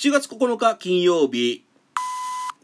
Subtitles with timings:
[0.00, 1.64] 7月9日金曜日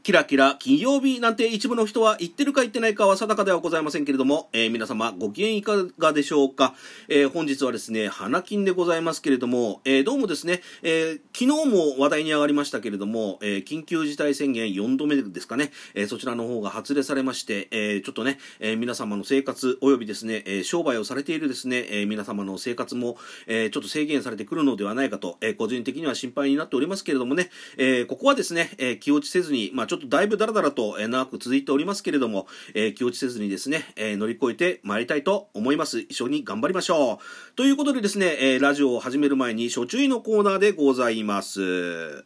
[0.05, 6.75] キラキラ金曜日なんて一部の人は言ってるか言ってないかは定かではございませんけれども、えー、皆様ご機嫌いかがでしょうか、
[7.09, 23.17] えー、本日はですね、花金でございますけれども、えー、どうもですね、え昨日も話題に上がりましたけれども、え緊急事態宣言4度目ですかね、えそちらの方が発令されまして、えちょっとね、え皆様の生活及びですね、え商売をされているですね、え皆様の生活も、
[23.47, 36.01] えちょっと制限されてくるのではないかと、え個人的には心配になっておりますけれどもね、えここはですね、え気落ちせずに、まあちょっとだいぶだらだらと長く続いておりますけれども、えー、気落ちせずにですね、えー、乗り越えてまいりたいと思います。
[36.01, 37.19] 一緒に頑張りましょう。
[37.55, 42.25] ということでですね、えー、ラジオを始める前に初注意のコーナーでございます。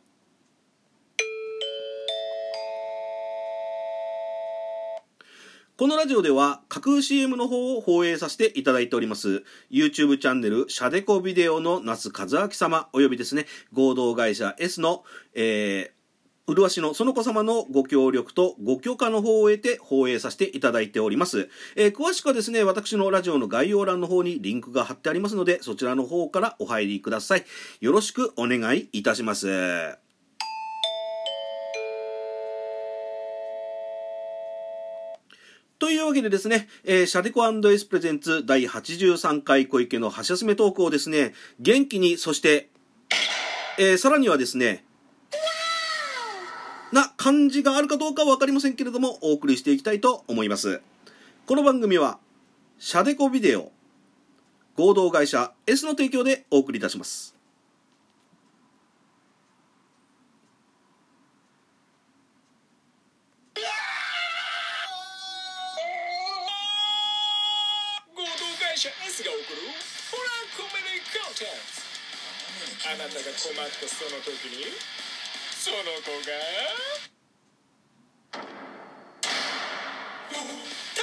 [5.77, 15.05] このラジオでは架空 CM の方を放映させていただいております YouTube チャンネルシャデコビデオの那須和明様およびですね合同会社 S の、
[15.37, 15.98] えー、
[16.55, 21.49] 麗しのその子様のご協力とご許可の方を得て放映させていただいております。
[21.77, 27.45] えー、詳しくはですね、私のラジオの概要欄の方にリンクが貼ってありますので、そちらの方からお入りください。
[27.81, 29.99] よろしくお願いいたします。
[35.79, 42.69] というわけでですね、えー、シャデコエスプレゼンツ第83回小池の橋休めトークをですね、元気に、そして、
[43.79, 44.85] えー、さらにはですね、
[46.93, 50.81] な感じがあるかどうかは分かりませんけれども、お送りしていきたいと思います。
[51.47, 52.19] この番組は、
[52.79, 53.73] シャデコビデオ、
[54.75, 57.35] 合同会社 S の提供でお送りいたします。
[72.89, 74.65] あなたが困ったその時に
[75.53, 76.33] その子が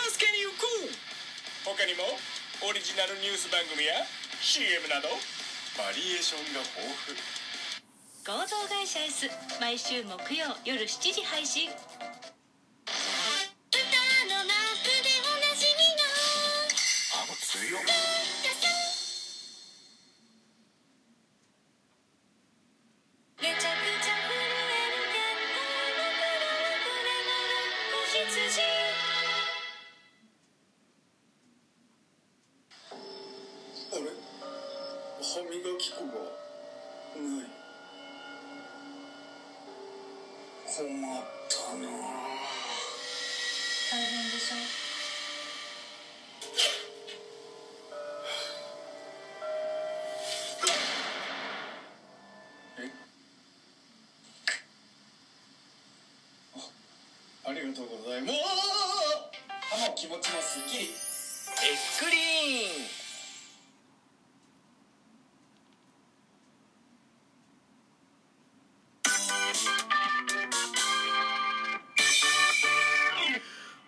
[0.09, 0.65] 助けに行く
[1.65, 2.03] 他にも
[2.61, 4.05] オリジナルニュース番組や
[4.37, 5.09] CM など
[5.73, 6.77] バリエーションが豊
[7.09, 7.17] 富。
[8.21, 9.25] 合同会社 S
[9.59, 11.73] 毎週木曜夜7時配信。
[11.73, 11.73] あ
[40.77, 41.87] 困ったな
[43.91, 44.84] 大変でしょ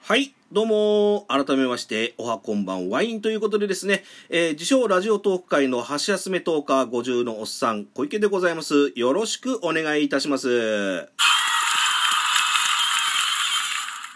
[0.07, 0.33] はい。
[0.53, 8.93] どうも、改めまして、おはこんばんワインということでですね、えー、自称ラジオトーク界の橋休めトーカー50のおっさん、小池でございます。
[8.95, 11.09] よろしくお願いいたします。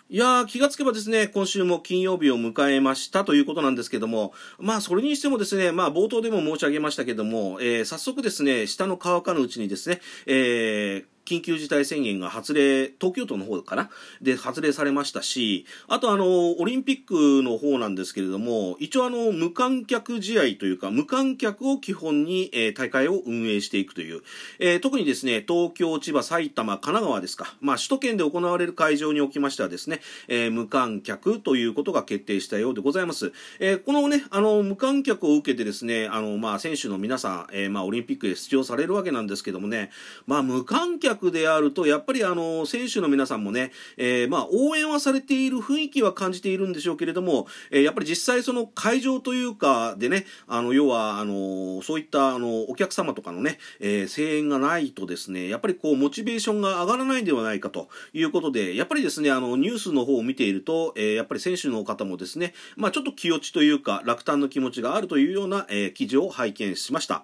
[0.09, 13.89] いやー、気がつけばですね、今週も金曜日を迎えましたということなんですけども、まあ、それにしてもですね、まあ、冒頭でも申し上げましたけども、えー、早速ですね、下の乾かぬうちにですね、えー、緊急事態宣言が発令、東京都の方かな？
[14.21, 24.21] で発令されましたし、あとあの、オリンピックの方なんですけれども、一応あの、無観客試合というか、無観客を基本に、えー、大会を運営していくという、
[24.59, 33.31] えー、特にですね、東京、千葉、埼玉、神奈川ですか、まあ、首都圏で行われる会場におきましてはですね、えー、無観客ということが決定したようでございます。
[33.59, 39.91] えこのね、あの、無観客を受けてですね、あの、まあ、選手の皆さん、えまあ、オリンピックで出場されるわけなんですけどもね、
[40.25, 67.23] まあ、無観客客であると、やっぱりあの、選手の皆さんもね、えー、まあ、応援はされている雰囲気は感じているんでしょうけれども、えー、やっぱり実際その会場というかでね、あの、要は、あの、そういった、あの、お客様とかのね、えー、声援がないとですね、やっぱりこう、モチベーションが上がらないんではないかということで、やっぱりですね、あの、ニュースの方を見ていると、えー、やっぱり選手の方もですね、まあ、ちょっと気落ちというか、落胆の気持ちがあるというような、えー、記事を拝見しました。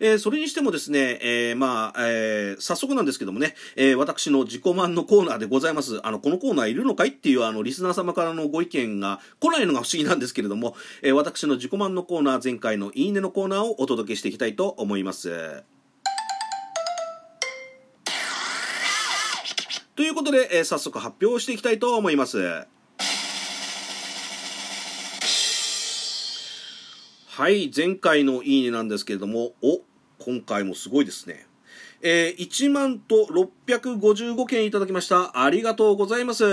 [0.00, 6.00] えー、それにしてもですね、えー、まあ、えー、早速なんですけどもね、えー、私の自己満のコーナーでございます。
[6.02, 15.64] あの、このコーナーいるのかいっていうあの、リスナー様からのご意見が来ないのが不思議なんですけれども、えー、私の自己満のコーナー、前回のいいねのコーナーをお届けしていきたいと思います。
[19.94, 22.66] ということで、えー早速発表していきたいと思います。
[27.36, 29.80] はい、前回のいいねなんですけれども、お、
[30.18, 31.46] 今回もすごいですね。
[32.08, 33.26] えー1万と
[33.64, 35.42] 655件いただきました。
[35.42, 36.44] ありがとうございます。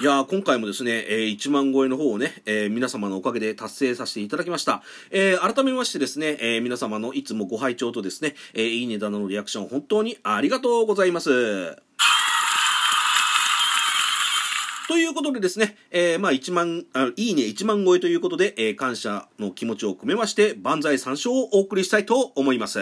[0.00, 4.82] いや今回もですね、えー1万超えの方をね、えー皆様のおかげで達成させていただきました。
[5.10, 11.76] えー改めましてですね、え皆様のいつもご拝聴とですね、えいいねだのリアクション本当にありがとうございます。
[14.88, 22.78] ということでですね、えーまあ1万、あいいね1万超えということで、えー感謝の気持ちを込めまして、万歳三唱をお送りしたいと思います。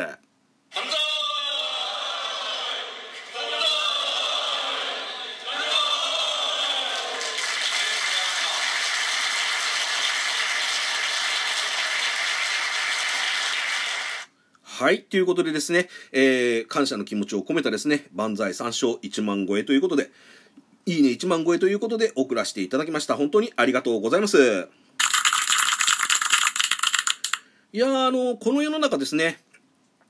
[14.78, 15.02] はい。
[15.02, 20.12] ということでですね、えー感謝の気持ちを込めたですね、万歳三唱1万超えということで、
[20.88, 23.16] いいね1万超えということで送らせていただきました。
[23.16, 24.68] 本当にありがとうございます。
[27.72, 29.40] いやあの、この世の中ですね、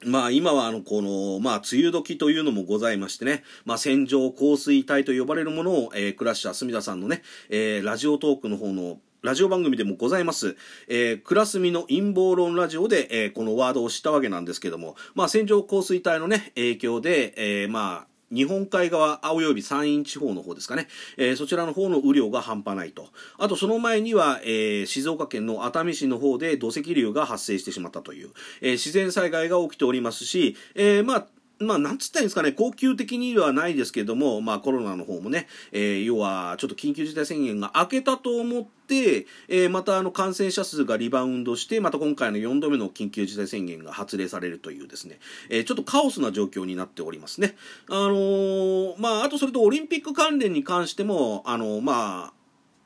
[0.04, 10.58] まあ今はあのこのまあ梅雨時というのもございましてね、まあ線状降水帯と呼ばれるものを、え、クラッシャー隅田さんのね、えラジオトークの方のラジオ番組でもございます、
[10.88, 23.08] え、クラスミの陰謀論ラジオで、えーこのワードを知ったわけなんですけども、まあ線状降水帯のね、影響で、えまあ日本海側、および山陰地方の方ですかね、えーそちらの方の雨量が半端ないと。
[23.38, 28.30] あとその前には、えー静岡県の熱海市の方で土石流が発生してしまったという、
[28.60, 31.26] えー自然災害が起きておりますし、えーまあ、
[31.58, 45.18] まあ、なんつったらいいんですかね、恒久的にはないですけども、まあ、コロナの方もね、えー要は、ちょっと緊急事態宣言が明けたと思って、えーまたあの感染者数がリバウンドして、また今回の4度目の緊急事態宣言が発令されるというですね、
[45.48, 47.56] えーちょっとカオスな状況になっておりますね。
[47.88, 52.35] あのまあ、あとそれとオリンピック関連に関しても、あのまあ、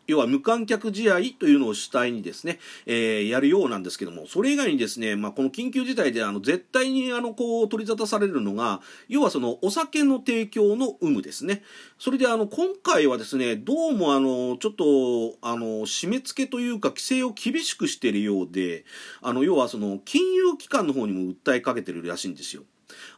[0.06, 11.62] 要は無観客試合というのを主体にですね、えーやるようなんですけども、それ以外にですね、まあ、この緊急事態であの絶対にあのこう取り沙汰されるのが、要はそのお酒の提供の有無ですね。
[11.98, 18.84] それであの今回はですね、どうもあのちょっとあの締め付けというか規制を厳しくしているようで、
[19.22, 22.62] あの要はその金融機関の方にも訴えかけてるらしいんですよ。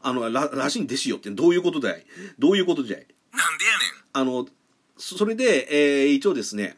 [0.02, 2.04] あのららしいんですよってどういうことだい？
[2.38, 3.06] どういうことじゃい？
[3.32, 4.50] なんでやねんあの、そ
[4.96, 6.76] それで、えー一応ですね、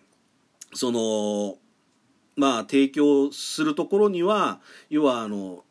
[0.73, 1.59] その、
[2.37, 5.65] まあ、提供するところには、要は、あの、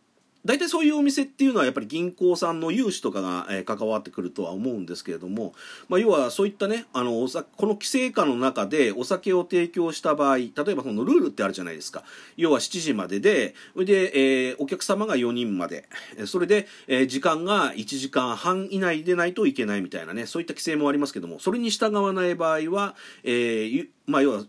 [0.46, 5.54] 大体そういうお店っていうのはやっぱり銀行さんの融資とかが、関わってくるとは思うんですけれども、
[5.88, 12.04] まあ、要はそういったねあのお酒この規制下の中でお酒を提供した場合例えばそのルールってあるじゃないですか。
[12.36, 15.86] 要は7時まででそれで、えーお客様が4人まで。
[16.26, 24.44] それで、えー時間が1時間半以内でないといけないみたいなねそういった規制もありますけどもそれに従わない場合は、えーまあ、要は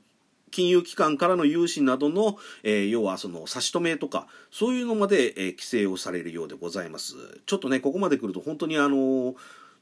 [0.54, 7.14] 金融機関からの融資などの、えー要はその差し止めとかそういうのまで、えー規制をされるようでございます
[7.46, 9.34] ちょっとねここまで来ると本当にあのー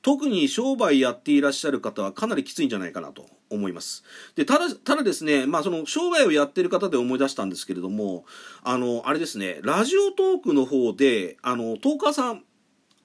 [0.03, 4.03] 特に商売やっていらっしゃる方はかなりきついんじゃないかなと思います。
[4.35, 8.25] で、ただ、ただですね、まあその商売をやってる方で思い出したんですけれども、
[8.65, 12.43] あの、あれですね、ラジオトークの方で、あの、トーカーさん、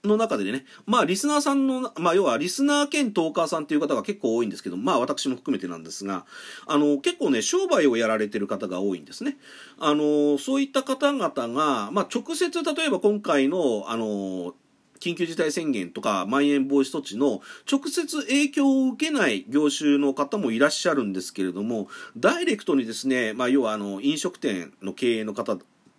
[0.08, 6.26] の中でね、まあ、リスナーさんの、まあ、要は、リスナー兼トーカーさんっていう方が結構多いんですけど、まあ、私も含めてなんですが、
[6.66, 9.38] あの、結構ね、商売をやられてる方が多いんですね。
[9.78, 14.56] あの、そういった方々が、まあ、直接、例えば今回の、あの、
[15.00, 21.88] 緊急事態宣言とか、まん延防止措置の直接影響を受けない業種の方もいらっしゃるんですけれども、
[22.18, 25.58] ダイレクトにですね、まあ、要は、あの、飲食店の経営の方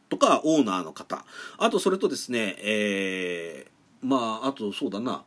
[0.09, 1.25] とか、オーナーの方、
[1.59, 5.25] あとそれとですね、えーまあ、あとそうだな、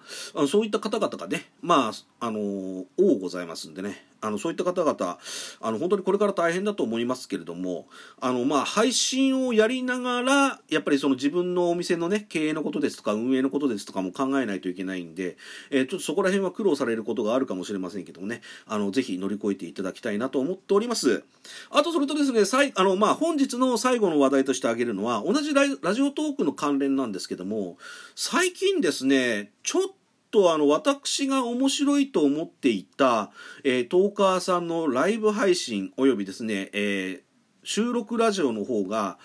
[0.48, 1.92] そういった方々がね、まあ、
[2.24, 2.86] あの、多
[3.20, 5.18] ございますんでね、あの、そういった方々、
[5.60, 7.88] あの、本当にこれから大変だと思いますけれども、
[8.20, 15.36] あの、まあ、配信をやりながら、やっぱりその自分のお店のね、経営のことですとか、運営のことですとかも考えないといけないんで、
[15.72, 21.24] えーちょっとそこら辺は苦労されることがあるかもしれませんけどもね、あの、ぜひ乗り越えていただきたいなと思っております。
[21.72, 27.80] あと、それとですね、さいあの、まあ、本日の最後の話題として挙げるのは、同じライラジオトークの関連なんですけども、
[28.16, 30.01] 最近ですね、ちょっと
[30.32, 33.32] とあの私が面白いと思っていた、
[33.64, 37.32] えートーカーさんのライブ配信およびですね、えー
[37.64, 39.20] 収録ラジオの方が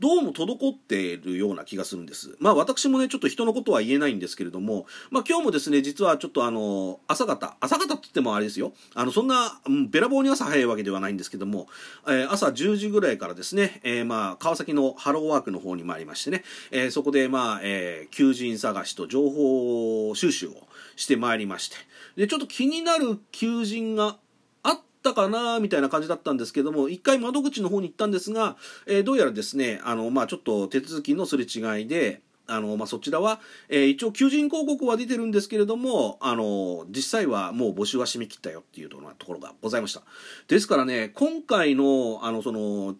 [0.00, 2.34] どうも滞っているような気がするんです。
[2.38, 8.72] まあ私もねちょっと人のことは言えないんですけれどもまあ今日もですね実はちょっとあの朝方朝方って言ってもあれですよ。
[8.94, 11.68] あのそんな、べらぼうに朝早いわけではないんですけども、
[12.06, 20.66] えー、朝10時ぐらいからですね、えー、まあ川崎のハローワークの方に参りましてね、えー、そこでまあ、えー、求人探しと情報収集を
[20.96, 21.76] してまいりまして。
[22.16, 24.16] でちょっと気になる求人が
[25.00, 40.02] ったかなみたいな感じだったんですけども一回窓口の方に行ったんですが、えー、どうやらですねあの、まあ、ちょっと手続きのすれ違いであの、まあ、そちらは、えー、一応求人広告は出てるんですけれども、あの、実際はもう募集は締め切ったよっていうようなところがございました。
[40.48, 42.96] ですからね、今回の、あの、その、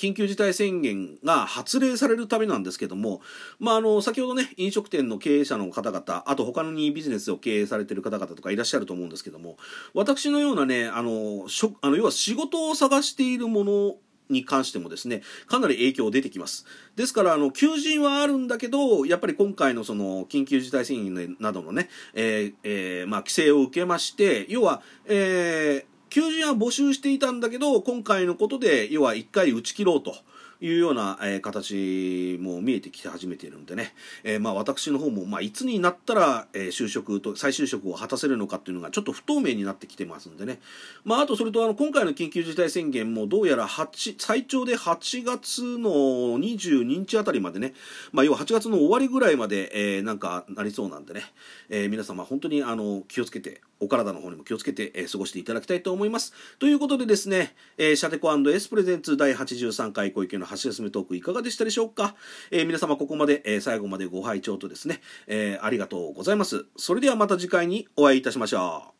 [0.00, 3.20] 緊急事態宣言が発令されるためなんですけども、
[3.58, 9.58] まあ、あの先ほどね飲食店の経営者の方々あと他のにビジネスを経営されてる方々とかいらっしゃると思うんですけども
[9.92, 13.96] 私のようなねあのしょあの要は仕事を探しているもの
[14.30, 16.64] に関してもですねかなり影響出てきます。
[16.96, 30.14] ですからあの求人はあるんだけどやっぱり今回のその緊急事態宣言などのね、えーえー、まあ、規制を受けまして要は、えー求人は募集していたんだけど今回のことで要は1回打ち切ろうと。
[30.60, 40.60] いうような、えー、形も見えてきて始めているんでね、えー、まあ私の方も、まあ、いつになったら、えー、就職と再就職を果たせるのかっていうのがちょっと不透明になってきてますんでね、
[41.04, 45.90] まあ、あとそれとあの今回の緊急事態宣言もどうやら8最長で8月の
[46.38, 47.72] 22日あたりまでね、
[48.12, 51.22] まあ、要は8月の終わりぐらいまで、えー、なんかなりそうなんでね、
[51.68, 56.34] えー、皆様本当にあの気をつけてお体の方にも気をつけて、えー、過ごしていただきたいと思います。
[56.58, 62.14] ということでですね、えー、シャテコエスプレゼンツ第83回小池の箸休めトークいかがでしたでしょうか、
[62.50, 66.66] えー、皆様ここまで、えー、最後までご拝聴とですね、えー、ありがとうございます。
[66.76, 68.92] それではまた次回にお会いいたしましょ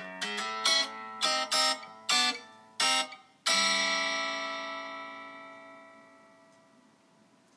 [0.00, 0.03] う。